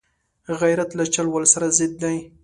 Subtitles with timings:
[0.61, 2.17] غیرت له چل ول سره ضد دی